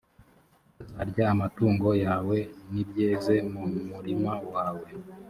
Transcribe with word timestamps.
bazarya 0.95 1.23
amatungo 1.35 1.87
yawe 2.05 2.37
n 2.71 2.73
ibyeze 2.83 3.33
mu 3.51 3.63
murima 3.89 4.33
wawe 4.51 4.87